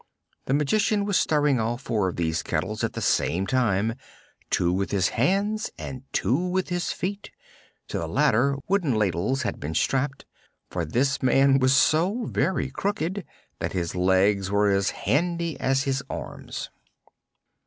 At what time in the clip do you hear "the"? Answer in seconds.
0.45-0.55, 2.93-3.03, 7.99-8.07